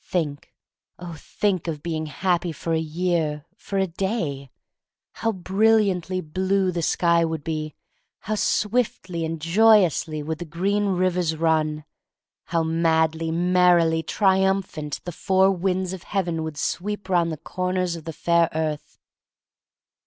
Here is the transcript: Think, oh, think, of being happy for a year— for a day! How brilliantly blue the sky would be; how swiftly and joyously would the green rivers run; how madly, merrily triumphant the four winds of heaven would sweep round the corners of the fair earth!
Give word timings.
Think, 0.03 0.51
oh, 0.97 1.15
think, 1.15 1.67
of 1.67 1.83
being 1.83 2.07
happy 2.07 2.51
for 2.51 2.73
a 2.73 2.79
year— 2.79 3.45
for 3.67 3.77
a 3.77 3.85
day! 3.85 4.49
How 5.11 5.31
brilliantly 5.31 6.21
blue 6.21 6.71
the 6.71 6.81
sky 6.81 7.23
would 7.23 7.43
be; 7.43 7.75
how 8.21 8.33
swiftly 8.33 9.23
and 9.23 9.39
joyously 9.39 10.23
would 10.23 10.39
the 10.39 10.45
green 10.45 10.87
rivers 10.87 11.35
run; 11.37 11.85
how 12.45 12.63
madly, 12.63 13.29
merrily 13.29 14.01
triumphant 14.01 15.01
the 15.03 15.11
four 15.11 15.51
winds 15.51 15.93
of 15.93 16.01
heaven 16.01 16.41
would 16.41 16.57
sweep 16.57 17.07
round 17.07 17.31
the 17.31 17.37
corners 17.37 17.95
of 17.95 18.05
the 18.05 18.13
fair 18.13 18.49
earth! 18.55 18.97